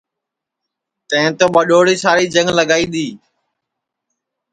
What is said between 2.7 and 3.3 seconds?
دؔی